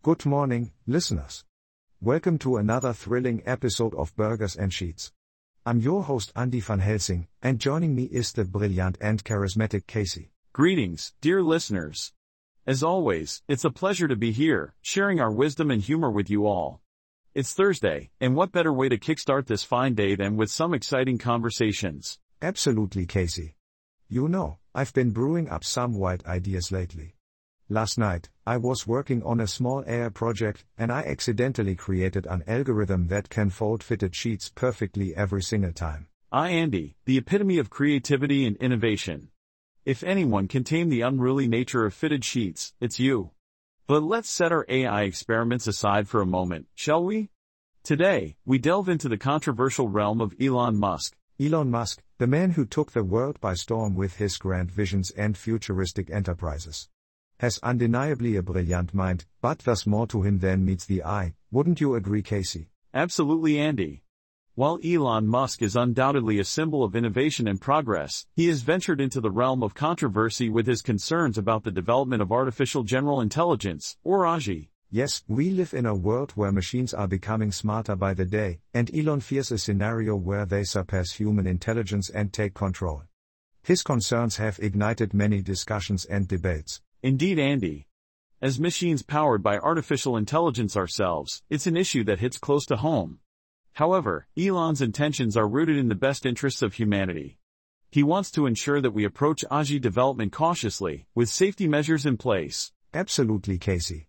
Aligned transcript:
Good 0.00 0.24
morning, 0.24 0.70
listeners. 0.86 1.44
Welcome 2.00 2.38
to 2.38 2.56
another 2.56 2.92
thrilling 2.92 3.42
episode 3.44 3.96
of 3.96 4.14
Burgers 4.14 4.54
and 4.54 4.72
Sheets. 4.72 5.10
I'm 5.66 5.80
your 5.80 6.04
host 6.04 6.30
Andy 6.36 6.60
van 6.60 6.78
Helsing, 6.78 7.26
and 7.42 7.58
joining 7.58 7.96
me 7.96 8.04
is 8.04 8.32
the 8.32 8.44
brilliant 8.44 8.96
and 9.00 9.24
charismatic 9.24 9.88
Casey. 9.88 10.30
Greetings, 10.52 11.14
dear 11.20 11.42
listeners. 11.42 12.12
As 12.64 12.84
always, 12.84 13.42
it's 13.48 13.64
a 13.64 13.70
pleasure 13.70 14.06
to 14.06 14.14
be 14.14 14.30
here, 14.30 14.72
sharing 14.82 15.18
our 15.18 15.32
wisdom 15.32 15.68
and 15.68 15.82
humor 15.82 16.12
with 16.12 16.30
you 16.30 16.46
all. 16.46 16.80
It's 17.34 17.52
Thursday, 17.52 18.10
and 18.20 18.36
what 18.36 18.52
better 18.52 18.72
way 18.72 18.88
to 18.88 18.98
kickstart 18.98 19.46
this 19.46 19.64
fine 19.64 19.94
day 19.94 20.14
than 20.14 20.36
with 20.36 20.48
some 20.48 20.74
exciting 20.74 21.18
conversations? 21.18 22.20
Absolutely, 22.40 23.04
Casey. 23.04 23.56
You 24.08 24.28
know, 24.28 24.58
I've 24.76 24.94
been 24.94 25.10
brewing 25.10 25.48
up 25.48 25.64
some 25.64 25.94
wild 25.94 26.24
ideas 26.24 26.70
lately. 26.70 27.16
Last 27.70 27.98
night, 27.98 28.30
I 28.46 28.56
was 28.56 28.86
working 28.86 29.22
on 29.24 29.40
a 29.40 29.46
small 29.46 29.84
AI 29.86 30.08
project, 30.08 30.64
and 30.78 30.90
I 30.90 31.02
accidentally 31.02 31.74
created 31.74 32.24
an 32.24 32.42
algorithm 32.46 33.08
that 33.08 33.28
can 33.28 33.50
fold 33.50 33.82
fitted 33.82 34.16
sheets 34.16 34.48
perfectly 34.48 35.14
every 35.14 35.42
single 35.42 35.74
time. 35.74 36.06
I, 36.32 36.48
Andy, 36.48 36.96
the 37.04 37.18
epitome 37.18 37.58
of 37.58 37.68
creativity 37.68 38.46
and 38.46 38.56
innovation. 38.56 39.28
If 39.84 40.02
anyone 40.02 40.48
can 40.48 40.64
tame 40.64 40.88
the 40.88 41.02
unruly 41.02 41.46
nature 41.46 41.84
of 41.84 41.92
fitted 41.92 42.24
sheets, 42.24 42.72
it's 42.80 42.98
you. 42.98 43.32
But 43.86 44.02
let's 44.02 44.30
set 44.30 44.50
our 44.50 44.64
AI 44.66 45.02
experiments 45.02 45.66
aside 45.66 46.08
for 46.08 46.22
a 46.22 46.26
moment, 46.26 46.68
shall 46.74 47.04
we? 47.04 47.28
Today, 47.82 48.36
we 48.46 48.56
delve 48.56 48.88
into 48.88 49.10
the 49.10 49.18
controversial 49.18 49.88
realm 49.90 50.22
of 50.22 50.34
Elon 50.40 50.78
Musk. 50.78 51.18
Elon 51.38 51.70
Musk, 51.70 52.02
the 52.16 52.26
man 52.26 52.52
who 52.52 52.64
took 52.64 52.92
the 52.92 53.04
world 53.04 53.38
by 53.42 53.52
storm 53.52 53.94
with 53.94 54.16
his 54.16 54.38
grand 54.38 54.70
visions 54.70 55.10
and 55.10 55.36
futuristic 55.36 56.08
enterprises 56.10 56.88
has 57.38 57.58
undeniably 57.62 58.36
a 58.36 58.42
brilliant 58.42 58.92
mind, 58.92 59.24
but 59.40 59.60
there's 59.60 59.86
more 59.86 60.06
to 60.06 60.22
him 60.22 60.38
than 60.38 60.64
meets 60.64 60.86
the 60.86 61.04
eye, 61.04 61.34
wouldn't 61.50 61.80
you 61.80 61.94
agree, 61.94 62.22
Casey? 62.22 62.68
Absolutely, 62.92 63.58
Andy. 63.58 64.02
While 64.54 64.80
Elon 64.84 65.28
Musk 65.28 65.62
is 65.62 65.76
undoubtedly 65.76 66.40
a 66.40 66.44
symbol 66.44 66.82
of 66.82 66.96
innovation 66.96 67.46
and 67.46 67.60
progress, 67.60 68.26
he 68.34 68.48
has 68.48 68.62
ventured 68.62 69.00
into 69.00 69.20
the 69.20 69.30
realm 69.30 69.62
of 69.62 69.72
controversy 69.72 70.48
with 70.48 70.66
his 70.66 70.82
concerns 70.82 71.38
about 71.38 71.62
the 71.62 71.70
development 71.70 72.22
of 72.22 72.32
artificial 72.32 72.82
general 72.82 73.20
intelligence, 73.20 73.96
or 74.02 74.24
AGI. 74.24 74.70
Yes, 74.90 75.22
we 75.28 75.50
live 75.50 75.74
in 75.74 75.86
a 75.86 75.94
world 75.94 76.32
where 76.32 76.50
machines 76.50 76.92
are 76.92 77.06
becoming 77.06 77.52
smarter 77.52 77.94
by 77.94 78.14
the 78.14 78.24
day, 78.24 78.58
and 78.74 78.92
Elon 78.92 79.20
fears 79.20 79.52
a 79.52 79.58
scenario 79.58 80.16
where 80.16 80.44
they 80.44 80.64
surpass 80.64 81.12
human 81.12 81.46
intelligence 81.46 82.10
and 82.10 82.32
take 82.32 82.54
control. 82.54 83.04
His 83.62 83.82
concerns 83.82 84.38
have 84.38 84.58
ignited 84.58 85.14
many 85.14 85.40
discussions 85.40 86.04
and 86.06 86.26
debates. 86.26 86.80
Indeed, 87.02 87.38
Andy. 87.38 87.86
As 88.42 88.58
machines 88.58 89.02
powered 89.02 89.42
by 89.42 89.58
artificial 89.58 90.16
intelligence 90.16 90.76
ourselves, 90.76 91.42
it's 91.48 91.68
an 91.68 91.76
issue 91.76 92.02
that 92.04 92.18
hits 92.18 92.38
close 92.38 92.66
to 92.66 92.76
home. 92.76 93.20
However, 93.74 94.26
Elon's 94.36 94.82
intentions 94.82 95.36
are 95.36 95.46
rooted 95.46 95.76
in 95.76 95.88
the 95.88 95.94
best 95.94 96.26
interests 96.26 96.60
of 96.60 96.74
humanity. 96.74 97.38
He 97.90 98.02
wants 98.02 98.32
to 98.32 98.46
ensure 98.46 98.80
that 98.80 98.90
we 98.90 99.04
approach 99.04 99.44
AGI 99.48 99.80
development 99.80 100.32
cautiously, 100.32 101.06
with 101.14 101.28
safety 101.28 101.68
measures 101.68 102.04
in 102.04 102.16
place. 102.16 102.72
Absolutely, 102.92 103.58
Casey. 103.58 104.08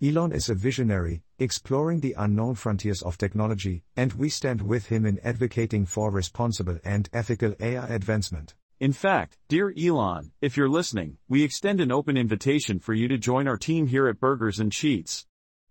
Elon 0.00 0.30
is 0.30 0.48
a 0.48 0.54
visionary, 0.54 1.24
exploring 1.40 1.98
the 1.98 2.14
unknown 2.16 2.54
frontiers 2.54 3.02
of 3.02 3.18
technology, 3.18 3.82
and 3.96 4.12
we 4.12 4.28
stand 4.28 4.62
with 4.62 4.86
him 4.86 5.04
in 5.04 5.18
advocating 5.24 5.84
for 5.84 6.12
responsible 6.12 6.78
and 6.84 7.08
ethical 7.12 7.54
AI 7.58 7.86
advancement. 7.88 8.54
In 8.80 8.92
fact, 8.92 9.38
dear 9.48 9.74
Elon, 9.76 10.30
if 10.40 10.56
you're 10.56 10.68
listening, 10.68 11.18
we 11.28 11.42
extend 11.42 11.80
an 11.80 11.90
open 11.90 12.16
invitation 12.16 12.78
for 12.78 12.94
you 12.94 13.08
to 13.08 13.18
join 13.18 13.48
our 13.48 13.56
team 13.56 13.88
here 13.88 14.06
at 14.06 14.20
Burgers 14.20 14.60
and 14.60 14.72
Sheets. 14.72 15.26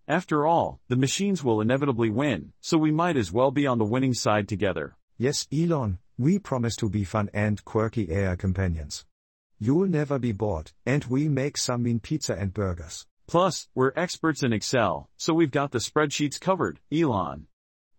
After 0.09 0.45
all, 0.45 0.81
the 0.90 0.97
machines 0.97 1.41
will 1.41 1.62
inevitably 1.62 2.09
win, 2.09 2.51
so 2.59 2.78
we 2.78 2.91
might 2.91 3.16
as 3.16 3.31
well 3.31 3.50
be 3.50 3.66
on 3.66 3.78
the 3.78 3.85
winning 3.85 4.13
side 4.13 4.50
together. 4.50 4.97
Yes, 5.18 5.47
Elon, 5.53 6.00
we 6.18 6.38
promise 6.38 6.75
to 6.78 6.90
be 6.90 7.06
fun 7.06 7.29
and 7.34 7.63
quirky 7.63 8.12
AI 8.12 8.35
companions. 8.35 9.06
You'll 9.57 9.88
never 9.88 10.19
be 10.19 10.34
bored, 10.34 10.74
and 10.85 11.06
we 11.06 11.29
make 11.29 11.57
some 11.57 11.84
mean 11.84 12.01
pizza 12.01 12.34
and 12.34 12.53
burgers. 12.53 13.06
Plus, 13.25 13.69
we're 13.74 13.94
experts 13.95 14.44
in 14.44 14.51
Excel, 14.51 15.09
so 15.16 15.34
we've 15.34 15.50
got 15.50 15.72
the 15.72 15.79
spreadsheets 15.79 16.41
covered, 16.41 16.81
Elon. 16.91 17.47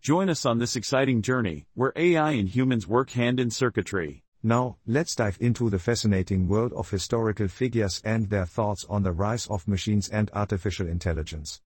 Join 0.02 0.28
us 0.28 0.44
on 0.44 0.58
this 0.58 0.76
exciting 0.76 1.22
journey, 1.22 1.66
where 1.72 1.94
AI 1.96 2.32
and 2.32 2.50
humans 2.50 2.86
work 2.86 3.12
hand 3.12 3.40
in 3.40 3.50
circuitry. 3.50 4.22
Now, 4.42 4.78
let's 4.86 5.16
dive 5.16 5.36
into 5.40 5.68
the 5.68 5.80
fascinating 5.80 6.46
world 6.46 6.72
of 6.74 6.90
historical 6.90 7.48
figures 7.48 8.00
and 8.04 8.30
their 8.30 8.46
thoughts 8.46 8.84
on 8.88 9.02
the 9.02 9.12
rise 9.12 9.46
of 9.48 9.66
machines 9.66 10.08
and 10.08 10.30
artificial 10.32 10.86
intelligence. 10.86 11.60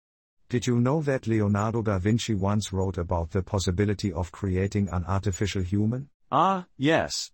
Did 0.48 0.66
you 0.66 0.80
know 0.80 1.02
that 1.02 1.26
Leonardo 1.26 1.82
da 1.82 1.98
Vinci 1.98 2.34
once 2.34 2.72
wrote 2.72 2.96
about 2.96 3.30
the 3.30 3.42
possibility 3.42 4.12
of 4.12 4.32
creating 4.32 4.88
an 4.90 5.04
artificial 5.04 5.62
human? 5.62 6.08
Ah, 6.30 6.66
yes. 6.78 7.30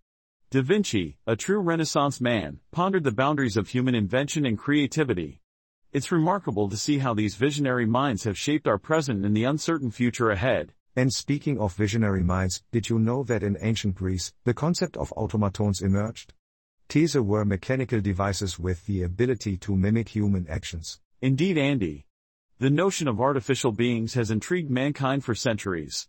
Da 0.51 0.63
Vinci, 0.63 1.19
a 1.27 1.37
true 1.37 1.61
Renaissance 1.61 2.21
man, 2.21 2.59
pondered 2.73 3.05
the 3.05 3.13
boundaries 3.13 3.57
of 3.57 3.69
human 3.69 3.95
invention 3.95 4.45
and 4.45 4.59
creativity. 4.59 5.41
It's 5.93 6.11
remarkable 6.11 6.69
to 6.69 6.77
see 6.77 6.99
how 6.99 7.15
these 7.15 7.37
visionary 7.37 7.87
minds 7.87 8.25
have 8.25 8.37
shaped 8.37 8.67
our 8.67 8.79
present 8.79 9.25
and 9.25 9.37
the 9.37 9.45
uncertain 9.45 9.91
future 9.91 10.31
ahead. 10.31 10.73
And 10.99 11.13
speaking 11.13 11.61
of 11.61 11.77
visionary 11.77 12.25
minds, 12.25 12.65
did 12.73 12.89
you 12.89 12.99
know 12.99 13.23
that 13.23 13.45
in 13.45 13.57
ancient 13.61 13.95
Greece, 13.95 14.33
the 14.43 14.53
concept 14.53 14.97
of 14.97 15.13
automatons 15.13 15.81
emerged? 15.81 16.35
These 16.89 17.15
were 17.15 17.45
mechanical 17.45 18.01
devices 18.01 18.59
with 18.59 18.85
the 18.87 19.05
ability 19.05 19.59
to 19.59 19.77
mimic 19.77 20.09
human 20.09 20.49
actions. 20.49 20.99
Indeed, 21.23 21.57
Andy. 21.57 22.05
The 22.59 22.71
notion 22.71 23.07
of 23.07 23.21
artificial 23.21 23.71
beings 23.71 24.15
has 24.15 24.33
intrigued 24.33 24.73
mankind 24.73 25.23
for 25.23 25.37
centuries. 25.37 26.09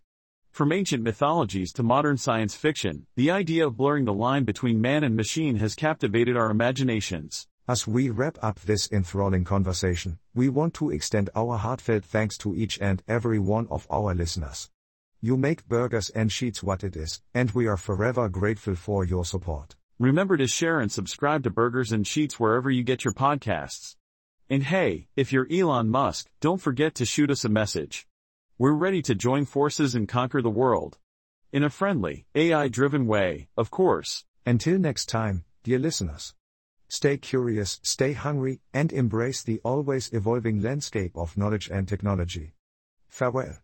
From 0.50 0.72
ancient 0.72 1.04
mythologies 1.04 1.72
to 1.74 1.84
modern 1.84 2.16
science 2.16 2.56
fiction, 2.56 3.06
the 3.14 3.30
idea 3.30 3.68
of 3.68 3.76
blurring 3.76 4.06
the 4.06 4.12
line 4.12 4.42
between 4.42 4.80
man 4.80 5.04
and 5.04 5.14
machine 5.14 5.54
has 5.58 5.76
captivated 5.76 6.36
our 6.36 6.50
imaginations. 6.50 7.46
As 7.68 7.86
we 7.86 8.10
wrap 8.10 8.38
up 8.42 8.58
this 8.58 8.90
enthralling 8.90 9.44
conversation, 9.44 10.18
we 10.34 10.48
want 10.48 10.74
to 10.74 10.90
extend 10.90 11.30
our 11.36 11.58
heartfelt 11.58 12.04
thanks 12.04 12.36
to 12.38 12.56
each 12.56 12.76
and 12.80 13.04
every 13.06 13.38
one 13.38 13.68
of 13.70 13.86
our 13.88 14.16
listeners. 14.16 14.68
You 15.22 15.36
make 15.36 15.68
burgers 15.68 16.08
and 16.08 16.32
sheets 16.32 16.62
what 16.62 16.82
it 16.82 16.96
is, 16.96 17.20
and 17.34 17.50
we 17.50 17.66
are 17.66 17.76
forever 17.76 18.26
grateful 18.30 18.74
for 18.74 19.04
your 19.04 19.26
support. 19.26 19.76
Remember 19.98 20.38
to 20.38 20.46
share 20.46 20.80
and 20.80 20.90
subscribe 20.90 21.42
to 21.44 21.50
Burgers 21.50 21.92
and 21.92 22.06
Sheets 22.06 22.40
wherever 22.40 22.70
you 22.70 22.82
get 22.82 23.04
your 23.04 23.12
podcasts. 23.12 23.96
And 24.48 24.62
hey, 24.62 25.08
if 25.16 25.30
you're 25.30 25.46
Elon 25.52 25.90
Musk, 25.90 26.30
don't 26.40 26.60
forget 26.60 26.94
to 26.94 27.04
shoot 27.04 27.30
us 27.30 27.44
a 27.44 27.50
message. 27.50 28.06
We're 28.56 28.72
ready 28.72 29.02
to 29.02 29.14
join 29.14 29.44
forces 29.44 29.94
and 29.94 30.08
conquer 30.08 30.40
the 30.40 30.48
world. 30.48 30.96
In 31.52 31.64
a 31.64 31.68
friendly, 31.68 32.24
AI 32.34 32.68
driven 32.68 33.06
way, 33.06 33.48
of 33.58 33.70
course. 33.70 34.24
Until 34.46 34.78
next 34.78 35.10
time, 35.10 35.44
dear 35.64 35.78
listeners. 35.78 36.32
Stay 36.88 37.18
curious, 37.18 37.78
stay 37.82 38.14
hungry, 38.14 38.62
and 38.72 38.90
embrace 38.90 39.42
the 39.42 39.60
always 39.64 40.10
evolving 40.14 40.62
landscape 40.62 41.12
of 41.14 41.36
knowledge 41.36 41.68
and 41.68 41.86
technology. 41.86 42.54
Farewell. 43.10 43.58